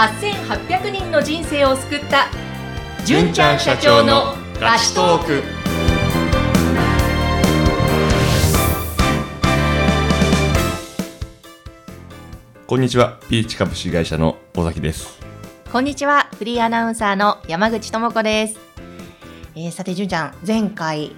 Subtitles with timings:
[0.00, 2.28] 8800人の人生を救った。
[3.04, 5.42] 純ちゃん社長のラストーク。
[12.66, 15.20] こんにちは、ピーチ株式会社の尾崎です。
[15.70, 16.30] こんにちは。
[16.38, 18.58] フリーアナウンサーの山口智子です、
[19.54, 21.12] えーさて純ちゃん前回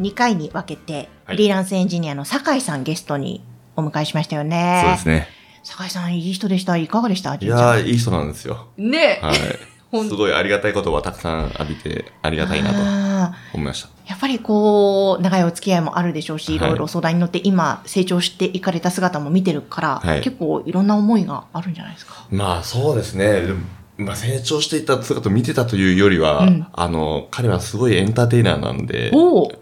[0.00, 1.36] 2回に分けてはい。
[1.36, 3.44] フリーランスエンジニアの酒井さんゲストに
[3.76, 4.80] お迎えしましたよね。
[4.82, 5.37] そうですね。
[5.68, 7.34] 酒井さんいい人でしたいかがでした？
[7.34, 8.68] い純ちゃんやー、いい人なんですよ。
[8.78, 9.36] ねはい。
[9.90, 13.88] ほんすごいありがたいことはたくさん浴びてありがたいなとあ思いました。
[13.88, 22.26] ーやっぱりこう、長いお付き合いもあるでしょうし、いはいろいろ相談に乗って今成長していかれた姿も見てるから、はい結構いろんな思いがあるんじゃないですか？
[22.30, 23.40] まあそうですね。
[23.42, 23.60] でも
[23.96, 29.10] まあ成長していった姿を見てたというよりは、うんあの、彼はすごいエンターテイナーなんで、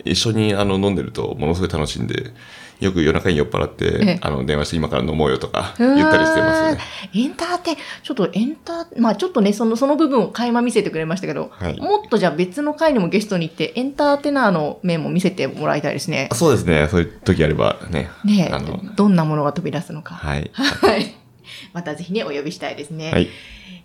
[0.04, 2.32] 一緒にあの飲んでるとものすごい楽しんで、
[2.80, 6.80] よく夜中に酔っ払って、ええあの、電話して今から飲もうよとか言ったりしてますね。
[7.14, 16.28] エンターテ、ちょっとエンター、まあちょっとね、その、その部分を垣間見せてくれましたけど、はいもっとじゃあ別の回にもゲストに行って、エンターテイナーの面も見せてもらいたいですね。
[16.32, 16.88] そうですね。
[16.90, 18.10] そういう時あればね。
[18.24, 20.14] ねあのえ、どんなものが飛び出すのか。
[20.14, 20.50] はい。
[20.52, 21.14] はい。
[21.72, 23.10] またぜひね、お呼びしたいですね。
[23.10, 23.28] はい。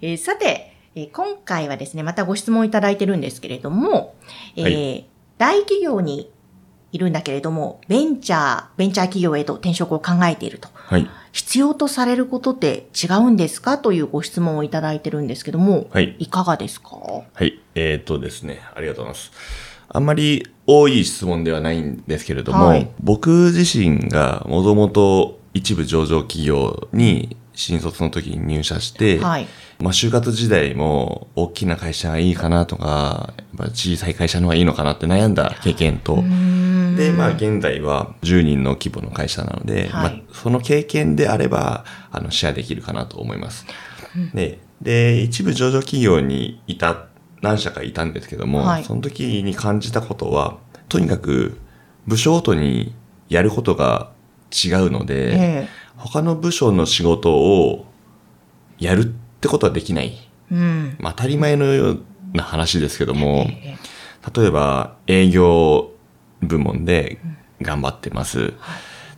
[0.02, 4.16] えーさて、えー今回はですね、またご質問いただいてるんですけれども、
[4.56, 5.04] えーは
[5.38, 6.30] 大企業に
[6.92, 10.70] いるんだけれども、ベンチャー、ベンチャー企業へと転職を考えていると。
[10.74, 11.08] はい。
[11.32, 13.78] 必要とされることって違うんですか？
[13.78, 16.16] というご質問をいただいてるんですけども、はい。
[16.20, 16.90] いかがですか？
[16.98, 17.60] はい。
[17.76, 18.62] えっ、とですね。
[18.76, 19.32] ありがとうございます。
[19.94, 29.48] あんまり多い質問ではないんですけれども、はい僕自身がもともと一部上場企業に新卒の時に入社して、はい。
[29.82, 39.90] まあ就活時代も大きな会社がいいかなとか、やっぱ小さい会社の方がいいのかなって悩んだ経験と、で、まあ現在は10人の規模の会社なので、はい。
[39.90, 43.66] まあその経験であれば、あの、シェアできるかなと思います。
[44.34, 47.08] で、で、一部上場企業にいた、
[47.42, 48.84] 何社かいたんですけども、はい。
[48.84, 50.58] その時に感じたことは、
[50.90, 51.58] とにかく
[52.06, 52.94] 部署ごとに
[53.30, 54.12] やることが
[54.52, 57.86] 違うので、え他の部署の仕事を
[58.80, 60.18] やるってことはできない。
[60.52, 60.96] えうん。
[61.00, 62.04] まあ当たり前のよう
[62.34, 63.78] な話ですけども、え
[64.36, 65.92] 例えば営業
[66.42, 67.18] 部門で
[67.62, 68.54] 頑張ってます。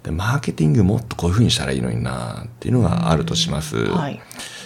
[0.04, 3.78] でマーケティングもっとこういう風にしたらいいのになっていうのがあるとします。
[3.78, 4.22] えはい。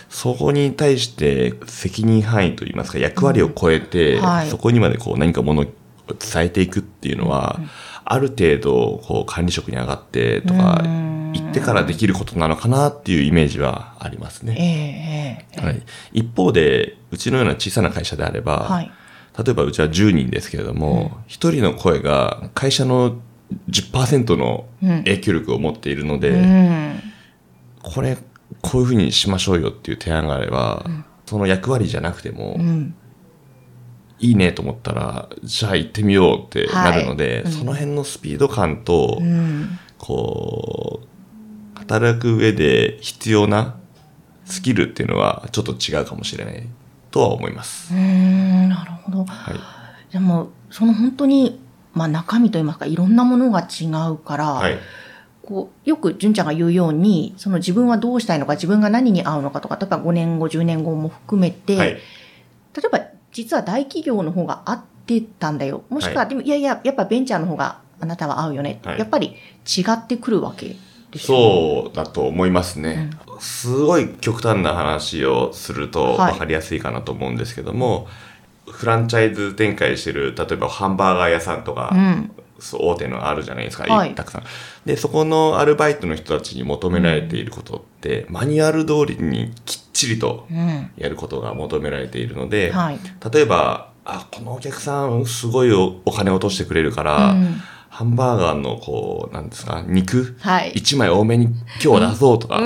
[0.10, 5.66] そこに対して責任範囲といいますか役割を超えて、うんはいそこにまでこう何かものを
[6.08, 7.60] 伝えていくっていうのは、
[8.10, 15.48] ある程度こう管理職に上がってとかうん言ってからできることなのかなっていうイメージはありますええね。
[15.54, 18.92] ええはい、一方で、うちのような小さな会社であれば、はい。
[19.38, 23.18] 例えばうちは10人ですけれども、一、人の声が会社の
[23.70, 27.02] 10%のうん影響力を持っているので、うん。
[27.84, 28.18] これ、
[28.62, 30.86] こういうふうにしましょうよっていう提案があれば、
[31.26, 32.96] その役割じゃなくても、うん。
[34.20, 39.80] いいねと思ったら、じゃあ行ってみようってなるので、はいうんその辺のスピード感と、うん。
[39.98, 43.78] こう、働く上で必要な
[44.46, 46.68] スキルっていうのはちょっと違うかもしれない
[47.12, 47.94] とは思います。
[47.94, 49.26] うーん、なるほど。
[49.26, 49.56] はい。
[50.12, 51.60] でも、その本当に、
[51.94, 54.78] まあ中身といいますか、いろんなものが違うから、はい。
[55.44, 61.90] こう、よく純ちゃんが言うように、その自分はどうしたいのか、自分が何に合うのかとか、例えば5年後、10年後も含めて、はい。
[61.90, 62.00] 例
[62.86, 63.00] えば
[63.32, 65.84] 実は大企業の方が合ってたんだよ。
[65.90, 68.80] もしくは、はいでもいやいや、やっぱベンチャーの方があなたは合うよね。
[68.84, 70.76] はいやっぱり違ってくるわけ
[71.12, 71.44] ですよね。
[71.44, 73.10] そうだと思いますね。
[73.40, 78.08] すごい極端な話をするとはい分かりやすいかなと思うんですけども、
[78.70, 82.32] フランチャイズ展開してる、例えばハンバーガー屋さんとか、うん。
[82.60, 84.44] そう大手のあるじゃないですか、はいたくさん。
[84.86, 90.90] で、そこのアルバイトの人たちに求められていることって、マニュアル通りにきっちりとうん。
[90.98, 93.00] やることが求められているので、はい。
[93.34, 100.72] 例えば、あ、このお客さんすごいおお金を落としてくれるから、うんハンバーガーのこう、なんですか、肉、はい。
[100.76, 101.48] 一枚多めに
[101.84, 102.62] 今日出そうとか、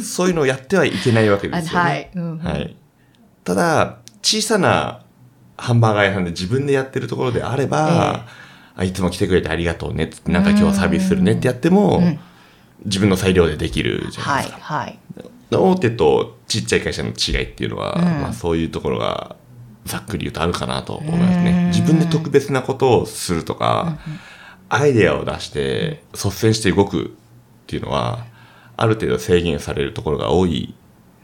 [0.00, 1.90] そういうのをやってはいけないわけあですよね。
[1.90, 2.10] はい。
[2.14, 2.76] うんはい。
[3.44, 5.02] ただ、小さな
[5.58, 8.24] ハンバーガー屋さんで自分でやってるところであれば、
[8.74, 12.18] あいつも来てくれてありがとうねなんか今日はサービスするねってやっても、うん
[12.86, 14.44] 自分の裁量でできるじゃないはい。
[14.44, 14.60] ですか。
[14.62, 14.98] はい。
[15.58, 19.36] 大手とちっちゃい会社の違いっていうのは、うんまあそういうところが
[19.84, 21.72] ざっくり言うとあるかなと思いますうんね。
[21.74, 23.98] 自分で特別なことをするとか、
[24.68, 27.08] アイデアを出して率先して動くっ
[27.66, 28.26] ていうのは、
[28.76, 30.74] ある程度制限されるところが多い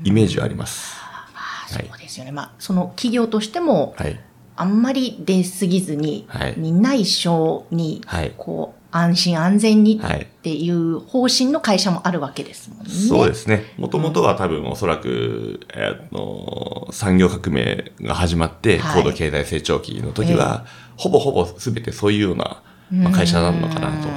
[0.05, 0.97] イメージはあります。
[1.01, 2.33] あそうですよね。
[2.33, 4.21] まあ、その企業としても、はい。
[4.59, 10.23] あんまり出過ぎずに、はいみんな一緒に、はいこう、安心安全にはい。
[10.23, 12.93] っていう方針の会社もあるわけですもんね。
[12.93, 13.65] そうですね。
[13.77, 19.03] もともとは多分おそらく、えーっと、産業革命が始まって、はい。
[19.03, 20.67] 高度経済成長期の時は、
[20.97, 22.63] ほぼほぼ全てそういうような、
[22.93, 24.09] まあ、会社なのかなと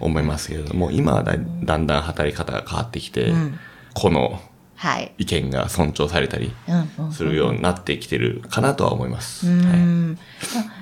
[0.00, 3.58] 思いますけれども、今はだだんだん働き方が変わってきて、ん。
[3.94, 4.40] 個の
[4.76, 5.12] はい。
[5.18, 6.52] 意見が尊重されたり
[7.10, 9.48] するようになってきてるかなとは思います。
[9.48, 10.18] うはい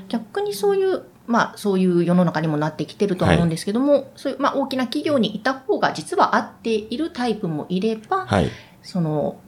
[0.09, 8.51] 逆にそういう、まあそういう世の中にもなってきてるとは思うんですけども、そういう、まあ大きな企業にいた方が実は合っているタイプもいれば、はい。
[8.83, 9.41] その、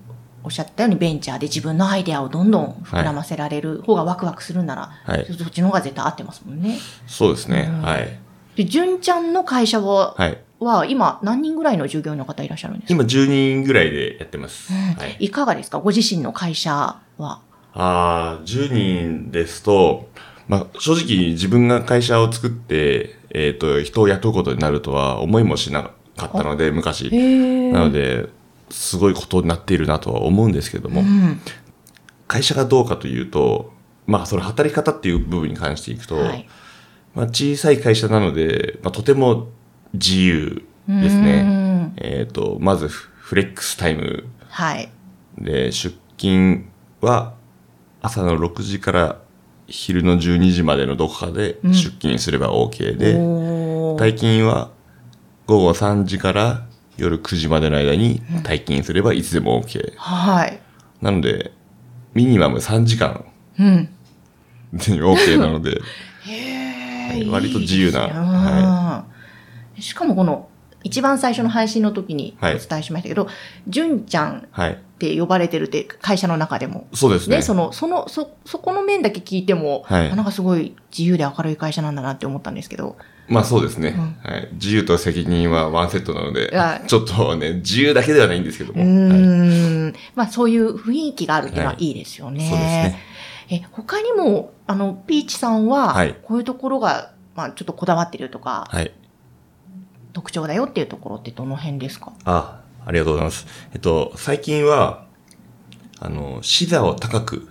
[0.45, 6.79] おっしゃったようにベンチャーで自分のアイデアをどんどん膨らませられる方がワクワクするなら、はいそっちの方が絶対合ってますもんね。
[7.07, 7.69] そうですね。
[7.71, 8.19] うんはい。
[8.57, 10.39] で、純ちゃんの会社は、はい。
[10.61, 12.95] は今何人ぐらいの従業員の方いらっしゃるんですか？
[12.95, 14.73] 今10人ぐらいでやってます。
[14.73, 15.27] はい。
[15.27, 15.79] いかがですか？
[15.79, 17.01] ご自身の会社は。
[17.19, 17.41] あ
[17.75, 20.09] あ、10人ですと、
[20.49, 27.09] まあ、正直自分が会社を作って、えっ、と、人を雇うことになるとは思いもしなかったので、昔。
[27.15, 28.27] へなので、
[28.71, 31.41] すごいことになっているなとは思うんですけども、うん。
[32.27, 33.73] 会社がどうかというと、
[34.07, 36.49] まあ、その働き方っていう部分に関していくと、はい。
[37.15, 39.49] まあ、小さい会社なので、まあ、とても
[39.93, 41.43] 自由ですうね。
[41.43, 44.91] んえっ、と、まずフフレックスタイムはい。
[45.37, 46.65] で、出勤
[47.03, 47.35] は
[48.01, 49.21] 朝の6時から
[49.69, 51.75] 昼の12時までのどこかでうん。
[51.75, 54.01] 出勤すれば OK で、おー。
[54.03, 54.71] 退勤は
[55.47, 56.67] 午後3時から
[56.97, 59.93] 夜9時までの間に退勤すればいつでも OK。
[59.97, 60.61] はい。
[61.01, 61.53] なので、
[62.15, 63.25] ミニマム3時間
[63.59, 63.89] うん。
[64.73, 65.81] で OK なので、
[66.27, 68.01] へはい割と自由な。
[68.09, 69.05] は
[69.77, 69.83] い。
[69.83, 70.49] しかもこの、
[70.85, 72.59] 一番最初の配信の時におはい。
[72.59, 73.29] 伝えしましたけど、
[73.67, 74.49] 純ちゃん
[74.99, 75.15] っはい。
[75.15, 76.87] て呼ばれてるって会社の中でも。
[76.93, 77.37] そうですね。
[77.37, 82.97] ね、その、その、そ、そこの面だけ聞いても、はいあなんかすごい自由で明るい会社なんだなって思ったんですけど。
[83.29, 84.49] まあそうですね、うんはい。
[84.55, 88.83] 自由と責任はワンセットなのではい、ちょっとね、自由だけではないんですけどうも。
[88.83, 89.95] はい。
[90.15, 92.49] まあそういう雰囲気があるっていうのはいいですよね。
[92.49, 92.99] そうですね。
[93.51, 98.93] え、他にも、あの、ピーチさんは、はいこういうところが、まあちょっとこだわってるとか、はい。
[100.15, 102.13] 特徴だよっていうところってどの辺ですか？
[102.25, 103.47] あ、ありがとうございます。
[103.75, 105.05] えっと、最近は、
[106.01, 107.49] あの、視座を高く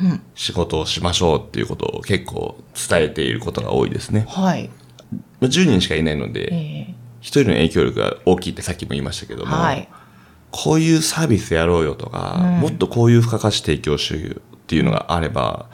[0.00, 0.22] うん。
[0.34, 4.26] 仕事をしましょうっていうことを結構伝えていることが多いですね。
[4.28, 4.70] はい。
[5.40, 9.88] まあ10人しかいないので、え一人の影響力が大きいってさっきも言いましたけども、ーはい。
[10.50, 15.68] こういうサービスやろうよとか、うんもっとこういう付加価値提供しようよっていうのがあれば、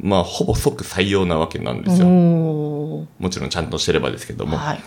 [0.00, 2.06] まあ、ほぼ即採用なわけなんですよ。
[2.08, 4.56] もちろんちゃんとしてればですけども。
[4.56, 4.80] はい。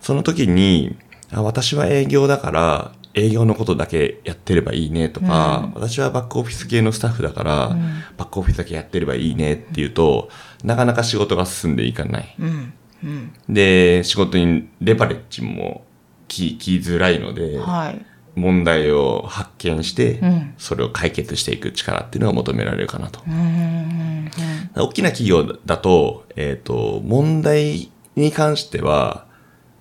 [0.00, 0.96] その時に、
[1.32, 10.28] あ私は営業だから、営業のことだけやってればいいねとか、私はバックオフィス系のスタッフだから、んバックオフィスだけやってればいいねっていうと、
[10.62, 12.34] なかなか仕事が進んでいかない。
[12.38, 12.72] うん。
[13.02, 13.32] うん。
[13.48, 15.86] で、仕事にレバレッジも
[16.28, 18.04] 聞きづらいので、はい。
[18.34, 23.20] 問題を発見して、うんそれを解決していく力っていうのが求められるかなと。
[23.26, 24.30] うーん。
[24.76, 29.24] 大きな企業だと、えっ、と、問題に関しては、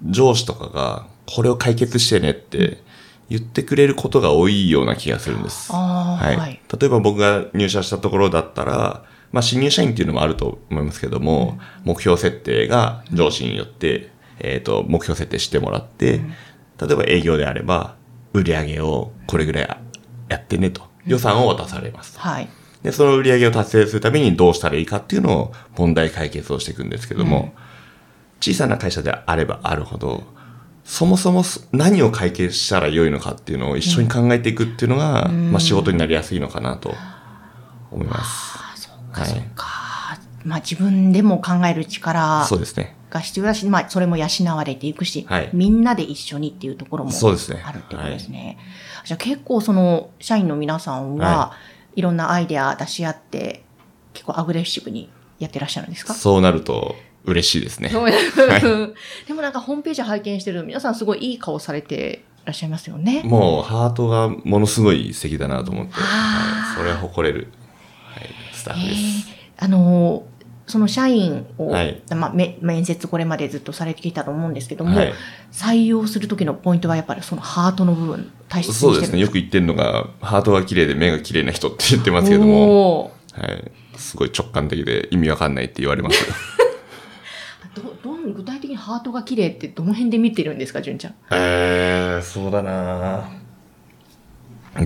[0.04, 2.84] 上司とかが、これを解決してねって
[3.30, 5.72] 言ってくれることが多いような気がするんです。
[5.72, 6.38] はい。
[6.38, 16.22] はい例えば僕が入社したところだったら、まあ、新入社員っていうのもあると思いますけども、目標設定が上司によって、えっ、と、目標設定してもらって、
[16.82, 17.96] 例えば営業であれば、
[18.34, 19.70] 売り上げをこれぐらい
[20.30, 22.20] やってねと、予算を渡されます。
[22.20, 22.50] はい。
[22.84, 27.54] で、その売り上げを達成するためにどうしたらいいかっていうのを問題解決をしていくんですけども、
[28.40, 30.24] 小さな会社であればあるほど、
[30.86, 36.94] そもそも何を解決したら良いのかっていうのを一緒に考えていくっていうのが、まあ仕事になりやすいのかなと
[37.92, 38.58] 思います。
[38.58, 39.66] あ、そっか、はいそっか。
[40.46, 42.96] まあ自分でも考える力そうですね。
[43.10, 48.58] が必要だし、まあそれも養われていくし、はいみんなで一緒にっていうところもそうですねあるってことですね。
[49.06, 51.54] じゃあ結構その社員の皆さんは、、は
[51.96, 53.64] いろんなアイデア出し合って、
[54.14, 56.14] 結構アグレッシブにやってらっしゃるんですか？
[56.14, 56.94] そうなると
[57.26, 57.90] 嬉しいですね。
[59.28, 63.24] でもなんかホームページ拝見してると皆さんすごいいい顔されてらっしゃいますよね。
[63.24, 67.48] もうハートがものすごい素敵だなと思って、はい、それは誇れる、
[68.04, 69.28] はい、スタッフです。
[69.58, 70.36] あのー
[70.68, 75.14] その社員を、はいまあ、め面接これまでずっとされてきたと思うんですけども、はい
[75.52, 79.20] 採用する時のポイントはやっぱりそのハートの部分、大切そうですね。
[79.20, 83.72] よく言ってるのが、ハートが綺麗で目が綺麗な人って言ってますけども、はい。
[83.96, 86.18] すごい直感的で意味わかんないって言われます。
[87.76, 91.14] どどん具体的にハートが綺麗ってどの辺で見てるんですか、純ちゃん？
[91.32, 93.30] えー、そうだな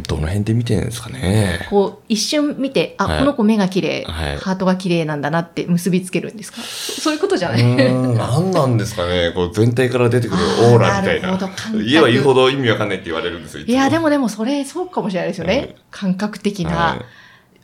[0.08, 1.66] どの辺で見てるんですかね。
[1.72, 6.62] こう、一瞬見て、あ、はいこの子目が綺麗、はいハートが綺麗なんだなって結びつけるんですか？
[6.62, 9.32] そそういうことじゃない、うーん、何なんですかね。
[9.34, 10.42] こう全体から出てくる
[10.74, 11.56] オーラみたいなあーなるほど感。
[11.74, 13.66] 覚言えば言うほど意味わかんないって言われるんですよ。
[13.66, 15.58] いや、でも、もでもそれそうかもしれないですよね。
[15.58, 17.06] はい感覚的な、はい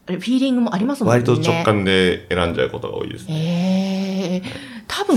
[0.07, 1.23] フィーリングもありますもんね。
[1.25, 4.41] 割と直感で選んじゃうことが多いですね。
[4.43, 4.49] ええ多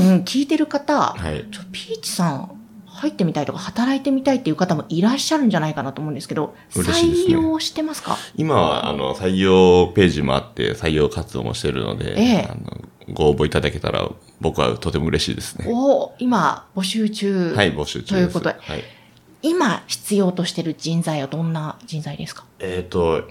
[0.00, 1.46] 分聞いてる方、はい。
[1.50, 2.50] ちょピーチさん
[2.86, 8.16] 入ってみたいとか働いてみたいっていう方もいらっしゃるんじゃないかなと思うんですけど、ね採用してますか？
[8.36, 14.06] 今は、あの、採用ページもあって、採用活動もしてるので、ええあのご応募いただけたら、
[14.40, 15.64] 僕はとても嬉しいですね。
[15.68, 18.14] お今募集中、はい、募集中。
[18.14, 18.84] ということではい。
[19.40, 22.44] 今必要としてる人材はどんな人材ですか？
[22.58, 23.22] えっ、と、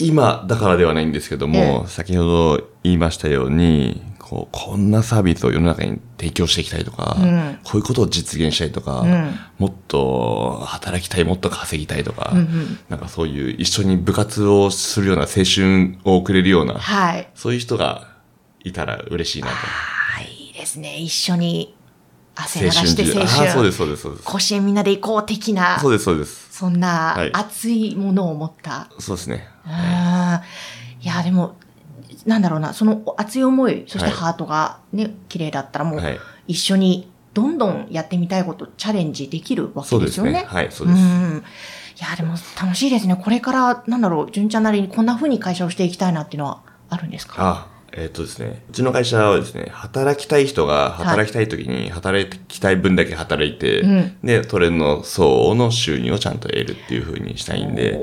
[0.00, 17.28] 今だからではないんですけども、ええ先ほど言いましたように、こう、こんなサービスを世の中に提供していきたいとか、うんこういうことを実現したいとか、うんもっと働きたい、もっと稼ぎたいとか、うんうんなんかそういう一緒に部活をするような青春を送れるような、はい。
[17.34, 18.08] そういう人が
[18.62, 19.54] いたら嬉しいなと。
[20.22, 20.96] いいですね。
[20.96, 21.74] 一緒に
[22.42, 23.50] 汗流して青あ春。
[23.50, 24.24] あ、そうです、そうです、そうです。
[24.24, 26.48] 甲子園みんなで行こう的な、そうです、そうです。
[26.50, 28.88] そんなはい熱いものを持った。
[28.98, 29.48] そうですね。
[31.02, 31.56] いや、でも、
[32.26, 36.18] なんだろうな、その熱い思い、そしてはいハートがね、綺麗だったらもう、はい。
[36.48, 39.84] 一緒にどんどんやってみたいこと、チャレンジできるわ。
[39.84, 40.44] けですよね。
[40.46, 40.98] はい、そうです。
[40.98, 41.44] ん。
[41.98, 43.16] いや、でも楽しいですね。
[43.16, 47.34] これから、なんだろう、純ちゃんなりにこんな風に会社をしていきたいなっていうのはあるんですか？
[47.38, 48.62] あ、えっ、とですね。
[48.70, 58.00] うちの会社はですね、働きたい人が働きたい時に働きたい分だけ働いて、うんで、それの相応の収入をちゃんと得るっていう風にしたいんで、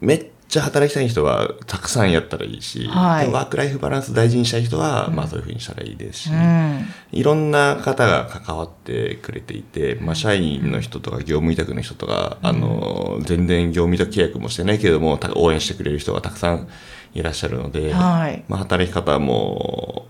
[0.00, 6.86] めっちゃ働きたい人はたくさんやったらいいし、はいでワークライフバランス大事にしたい人は、まあそういう風にしたらいいですし、うん。
[7.10, 16.68] いろんな方が関わってくれていて、まあ、社員の人とか業務委託の人とか、あの、全然業務委託契約もしてないけれども、た応援してくれる人がたくさん
[17.14, 20.06] いらっしゃるので、はいまあ、働き方も、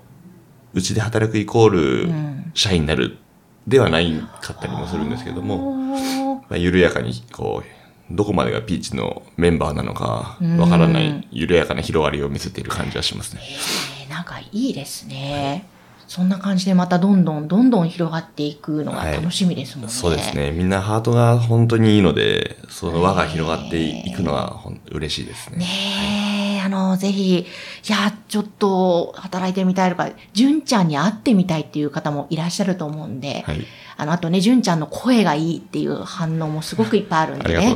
[0.73, 3.19] うちで働くイコールん、社員になる
[3.67, 13.41] ではないかったりもするんですけども、おーまあ、緩やかに、こう、どこまでがピーチのメンバーなのか、わからなうんい、緩やかな広がりを見せている感じはしますね。
[13.43, 15.67] えーなんかいいですね。
[16.14, 19.92] そんな感じでまたどんどんどんどん広がっていくのが楽しみですもんね。
[19.92, 20.37] そうです。
[20.37, 20.52] ね。
[20.52, 25.59] みんなハートが本当にいいので、その輪が広がっていくのはほん嬉しいですね。
[25.59, 27.47] ねえ、あの、ぜひ、い
[27.88, 33.66] や、ちょっと働いてみたいとか、純ちゃんに会ってみたいっていう方もいらっしゃると思うんで、はい。
[33.97, 37.75] あの、あとね、純ちゃんの声がいいっていう反応もすごくいっぱいあるんでね。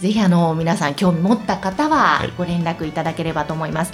[0.00, 3.92] ぜひあの皆さん興味持った方ははいご連絡いただければと思います。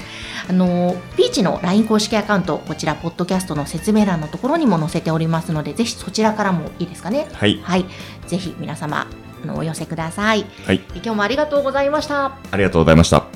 [0.48, 7.28] あのピーチの LINE 公式アカウントこちらポッドキャストの説明欄のところにも載せておりますのでぜひそちらからもいいですかね。
[7.32, 7.60] はい。
[7.62, 7.84] はい、
[8.26, 9.06] ぜひ皆様
[9.42, 10.46] あのお寄せください。
[10.66, 10.80] はい。
[10.94, 12.36] 今日もありがとうございました。
[12.50, 13.29] ありがとうございました。